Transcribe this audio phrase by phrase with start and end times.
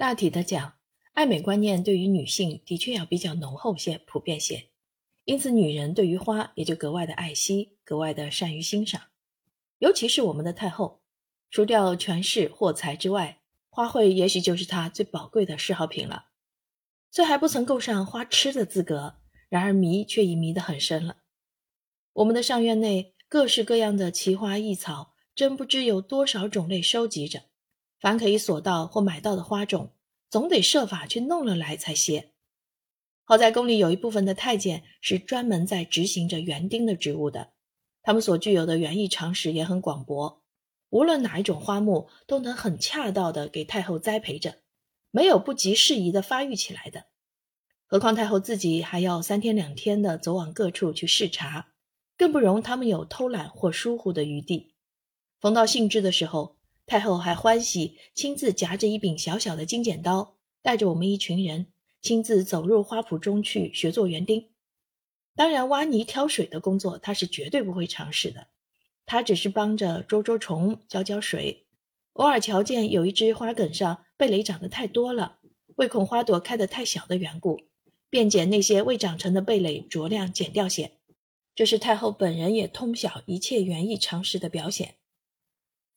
[0.00, 0.78] 大体的讲，
[1.12, 4.70] 爱美观念对于女性的确要比较浓厚些、普遍些，
[5.26, 8.98] 因此女人对于花也就格外的爱惜，格外的善于欣赏。
[9.76, 11.02] 尤其是我们的太后，
[11.50, 16.28] 除掉权势货财之外，花卉也许就是她最宝贵的嗜好品了。
[17.10, 19.16] 虽还不曾够上花痴的资格，
[19.50, 21.18] 然而迷却已迷得很深了。
[22.14, 27.49] 我们的上院内各式各样的奇花异草，真不知有多少种类收集着。
[28.00, 29.92] 凡可以索到或买到的花种，
[30.30, 32.32] 总得设法去弄了来才歇。
[33.24, 37.52] 好在宫里有一部分的太监是专门在执行着园丁的职务的，
[38.02, 40.42] 他们所具有的园艺常识也很广博，
[40.88, 44.60] 无论哪一种花木都能很恰当的给太后栽培着，
[45.10, 47.04] 没有不及适宜的发育起来的。
[47.84, 51.68] 何况太后自己还要三天两天的走往各处去视察，
[52.16, 54.74] 更不容他们有偷懒或疏忽的余地。
[55.38, 56.59] 逢到兴致的时候。
[56.90, 61.68] 太后还欢喜亲自夹着一柄小小的金剪刀，带着我们一群人
[62.02, 64.48] 亲自走入花圃中去学做园丁。
[65.36, 68.48] 当然，挖泥挑水的工作他是绝对不会尝试的，
[69.06, 71.68] 他只是帮着捉捉虫、浇浇水。
[72.14, 75.38] 偶尔瞧见有一只花梗上蓓蕾长得太多了，
[75.76, 77.60] 为恐花朵开得太小的缘故，
[78.10, 80.90] 便捡那些未长成的蓓蕾酌量剪掉些。
[81.54, 84.96] 这是太后本人也通晓一切园艺常识的表现。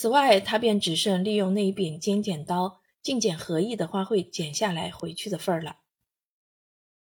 [0.00, 5.78] 此外，他便只剩利用那一柄尖剪刀，尽剪合意的花卉剪下来回去的份儿了。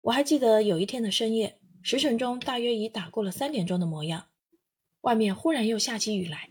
[0.00, 4.28] 我还记得有一天的深夜，时辰钟大约已打过了三点钟的模样，
[5.03, 6.48] 外面忽然又下起雨来，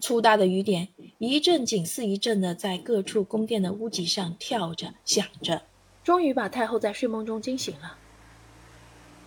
[0.00, 5.62] 粗大的雨点一阵紧似一阵的在各处宫殿的屋脊上跳着、响着，
[6.02, 7.96] 终于把太后在睡梦中惊醒了。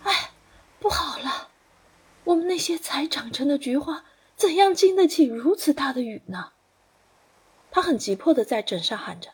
[0.02, 0.32] 哎，
[0.78, 1.48] 不好了，
[2.24, 4.04] 我们那些才长成的菊花。
[4.42, 6.50] 怎样经得起如此大的雨呢？
[7.70, 9.30] 他很急迫的在枕上喊着：“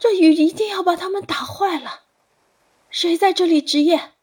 [0.00, 2.00] 这雨一定要把他们打坏了！
[2.90, 4.14] 谁在这里值夜？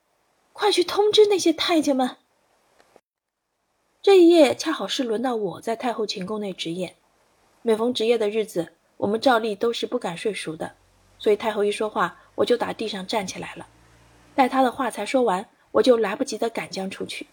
[0.51, 2.17] 快去通知那些太监们！”
[4.03, 6.97] 这一夜恰好是轮到我在太后寝宫内值夜。
[7.61, 10.75] 每逢值夜的日子，我们照例都是不敢睡熟的，
[11.17, 13.65] 所以太后一说话，我就打地上站起来了。
[14.35, 17.27] 待她的话才说完，我就来不及的赶将出去。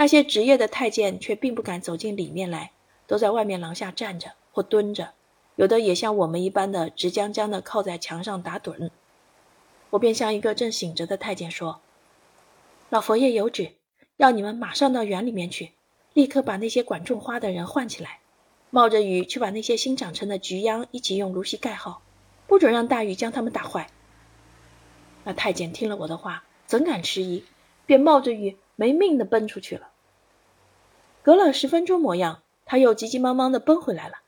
[0.00, 2.70] 那些职业的太监却并不敢走进里面来，
[3.08, 5.12] 都在外面廊下站着或蹲着，
[5.56, 8.90] 有的也像我们一般的直僵僵的靠在墙上打盹。
[9.90, 11.80] 我便向一个正醒着的太监说
[12.90, 13.72] ：“老佛爷有旨，
[14.18, 15.72] 要你们马上到园里面去，
[16.12, 18.20] 立刻把那些管种花的人唤起来，
[18.70, 22.02] 冒着雨去把那些新长成的菊秧一起用芦席盖好，
[22.46, 23.90] 不准让大雨将它们打坏。”
[25.26, 27.42] 那太监听了我的话，怎敢迟疑，
[27.84, 28.56] 便冒着雨。
[28.78, 29.88] 没命的奔出去了。
[31.24, 34.20] 隔了十分钟模样，他又急急忙忙的奔回来了。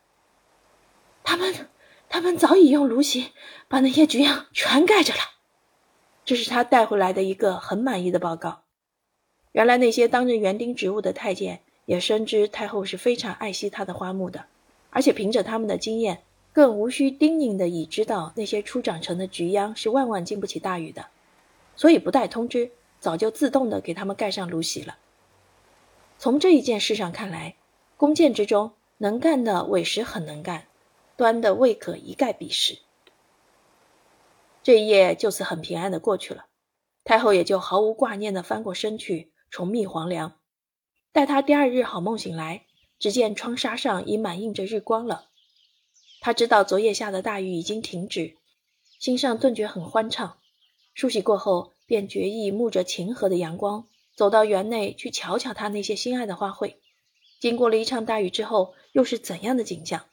[1.23, 1.69] 他们，
[2.09, 3.31] 他们早已用芦席
[3.69, 5.19] 把那些菊秧全盖着了。
[6.25, 8.63] 这是他带回来的一个很满意的报告。
[9.53, 14.47] 原来那些担任园丁职务的太监也深知太后是非常爱惜她的花木的，
[14.89, 21.07] 而且凭着他们的经验，更无需叮咛的已知道那些初长成的菊秧是万万经不起大雨的，
[21.77, 22.71] 所以不待通知。
[23.01, 24.99] 早就自动的给他们盖上芦席了。
[26.19, 27.55] 从这一件事上看来，
[27.97, 30.67] 弓箭之中能干的委实很能干，
[31.17, 32.77] 端的未可一概鄙视。
[34.61, 36.45] 这一夜就此很平安的过去了，
[37.03, 40.37] 太后也就毫无挂念的翻过身去重觅皇粮。
[41.11, 42.67] 待她第二日好梦醒来，
[42.99, 45.29] 只见窗纱上已满映着日光了。
[46.19, 48.37] 她知道昨夜下的大雨已经停止，
[48.99, 50.37] 心上顿觉很欢畅。
[50.93, 51.73] 梳洗过后。
[51.91, 53.85] 便决意沐着晴和的阳光，
[54.15, 56.75] 走到园内去瞧瞧他那些心爱的花卉。
[57.37, 60.05] 经过了一场大雨之后，又是怎样的景象？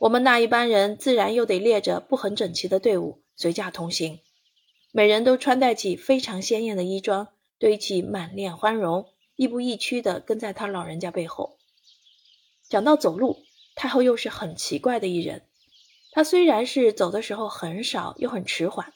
[0.00, 4.20] 我们那一班人自然又得列着不很整齐的队伍随驾同行，
[4.92, 7.28] 每人都穿戴起非常鲜艳的衣装，
[7.58, 9.06] 堆起满脸欢容，
[9.36, 11.56] 亦步亦趋地跟在他老人家背后。
[12.68, 13.38] 讲到走路，
[13.74, 15.46] 太后又是很奇怪的一人。
[16.12, 18.92] 她虽然是走的时候很少，又很迟缓。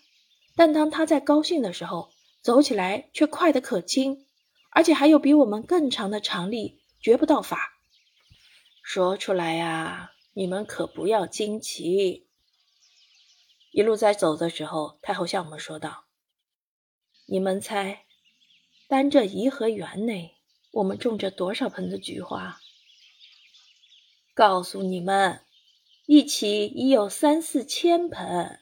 [0.56, 2.10] 但当他在高兴的时候，
[2.40, 4.26] 走起来却快得可亲，
[4.70, 7.72] 而且还有比我们更长的长力，绝不到法。
[8.82, 12.28] 说出来呀，你们可不要惊奇。
[13.72, 16.04] 一路在走的时候，太后向我们说道
[17.26, 18.04] ：“你们猜，
[18.86, 20.36] 单这颐和园内，
[20.70, 22.60] 我们种着多少盆的菊花？
[24.34, 25.40] 告诉你们，
[26.06, 28.60] 一起已有三四千盆。”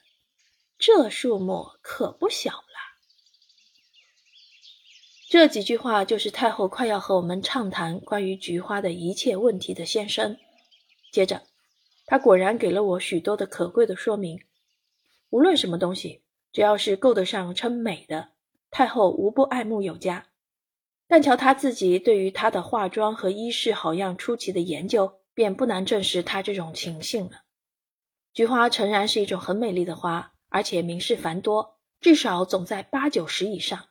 [0.85, 2.67] 这数目可不小了。
[5.31, 10.37] 这几句话就是太后快要和我们畅谈关于菊花的一切问题的先声。
[11.13, 11.43] 接着，
[12.05, 14.43] 他果然给了我许多的可贵的说明。
[15.31, 18.31] 无论什么东西，只要是够得上称美的，
[18.69, 20.27] 太后无不爱慕有加。
[21.07, 27.43] 但瞧他自己对于她的化妆和衣饰好样出奇的研究，便不难证实他这种情性了。
[28.35, 33.89] 菊花诚然是一种很美丽的花，而且名士繁多，至少总在八九十以上。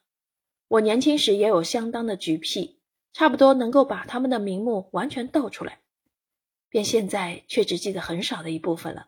[0.67, 2.79] 我年轻时也有相当的局癖，
[3.13, 5.79] 差不多能够把他们的名目完全倒出来，
[6.69, 9.07] 便现在却只记得很少的一部分了。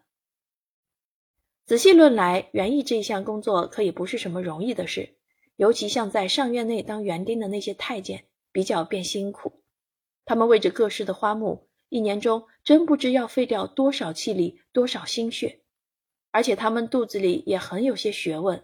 [1.65, 5.15] 仔细论来，园艺这一项工作可以不是什么容易的事。
[5.55, 9.61] 尤其像在上院内当园丁的那些太监，比较便辛苦。
[10.25, 15.62] 他们为着各式的花木，一年中真不知要费掉多少气力、多少心血。
[16.33, 18.59] 而且他们肚子里也很有些学问，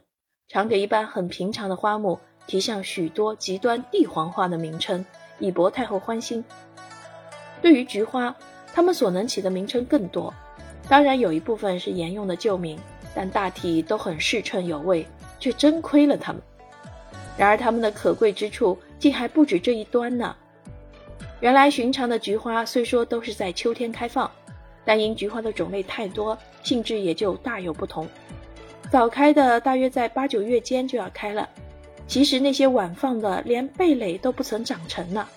[0.48, 5.06] 常给一般很平常的花木提上许多极端帝皇花的名称，
[5.38, 6.44] 以博太后欢心。
[7.62, 8.36] 对于菊花，
[8.74, 10.34] 他们所能起的名称更多，
[10.90, 12.76] 当然有一部分是沿用的旧名，
[13.14, 15.06] 但大体都很适称有味，
[15.40, 16.42] 却真亏了他们。
[17.38, 20.36] 然而，他们的可贵之处竟还不止这一端呢。
[21.40, 24.30] 原来，寻常的菊花虽说都是在秋天开放，
[24.84, 28.08] 但因菊花的种类太多，性质也就大有不同。
[28.92, 31.48] 早开的大约在八九月间就要开了，
[32.08, 35.28] 其实那些晚放的连蓓蕾都不曾长成呢。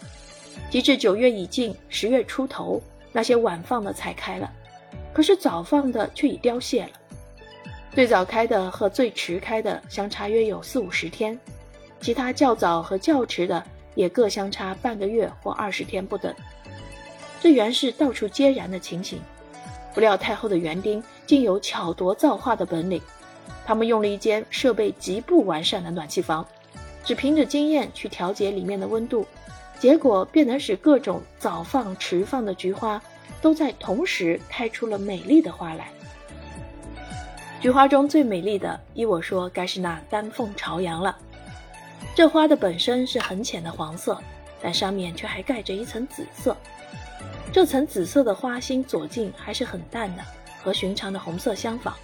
[0.71, 2.83] 及至九月已尽，十月出头，
[3.13, 4.51] 那些晚放的才开了，
[5.13, 6.91] 可是早放的却已凋谢了。
[7.95, 11.39] 最早开的和最迟开的相差约有四五十天。
[12.01, 13.63] 其他较早和较迟的
[13.95, 16.35] 也各相差半个月或二十天不等，
[17.41, 19.21] 这原是到处皆然的情形。
[19.95, 23.01] 不料太后的园丁竟有巧夺造化的本领，
[23.65, 26.47] 他们用了一间设备极不完善的暖气房，
[27.05, 29.27] 只凭着经验去调节里面的温度，
[29.79, 33.01] 结果便能使各种早放迟放的菊花
[33.41, 35.89] 都在同时开出了美丽的花来。
[37.61, 41.17] 菊花中最美丽的，依我说，该是那丹凤朝阳了。
[42.15, 44.21] 这花的本身是很浅的黄色，
[44.63, 46.57] 但上面却还盖着一层紫色。
[47.53, 50.23] 这层紫色的花心左近还是很淡的，
[50.63, 51.95] 和寻常的红色相仿。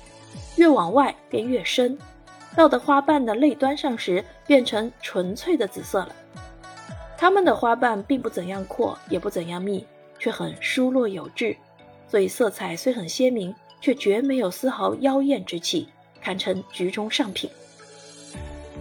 [0.57, 1.97] 越往外便越深，
[2.55, 6.15] 到的花瓣的内端上时，变成纯粹的紫色了。
[7.17, 9.87] 它们的花瓣并不怎样阔，也不怎样密，
[10.19, 11.57] 却很疏落有致，
[12.09, 15.89] 所以色彩虽很鲜明，却绝没有丝毫妖艳之气，
[16.21, 17.49] 堪称局中上品。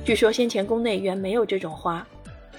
[0.03, 2.05] 据说先前宫内原没有这种花，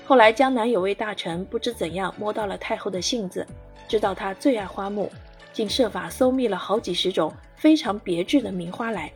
[0.08, 3.46] 后来江南有位大臣不知怎样摸到了太后的性子，
[3.86, 5.12] 知道她最爱花木，
[5.52, 9.12] 竟设法搜觅了好几十种非常别致的名花来，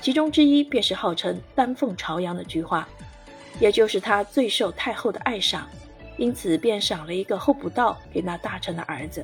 [0.00, 2.88] 其中之一便是号称丹凤朝阳的菊花，
[3.60, 5.68] 也就是他最受太后的爱赏，
[6.16, 9.22] 因此便赏了一个候补道给那大臣的儿子。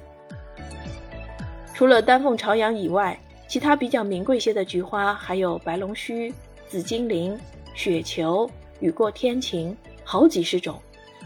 [1.72, 6.34] 除了丹凤朝阳以外，其他比较名贵些的菊花还有白龙须、
[6.68, 7.34] 紫金铃。
[7.74, 8.50] 雪球、
[8.80, 9.74] 雨过天晴，
[10.04, 10.78] 好几十种，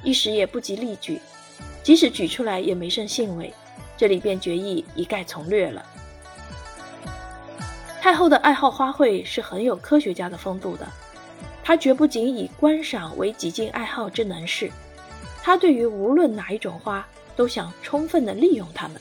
[0.03, 1.21] 一时也不及例举。
[1.83, 3.53] 即使举出来，也没甚兴味。
[3.97, 5.85] 这里便决意一概从略了。
[8.01, 10.87] 太后的爱好花卉是很有科学家的风度的，
[11.63, 14.71] 她绝不仅以观赏为极尽爱好之能事，
[15.41, 17.07] 她对于无论哪一种花，
[17.37, 19.01] 都想充分的利用它们。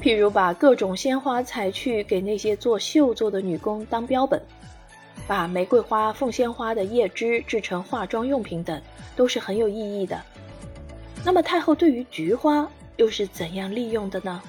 [0.00, 4.40] 譬如把各种鲜花采去给那些做绣作的女工当标本。
[5.30, 8.82] 把玫瑰花、凤仙花的叶枝制成化妆用品等，
[9.14, 10.20] 都是很有意义的。
[11.24, 14.42] 那么太后对于菊花又是怎样利用的呢？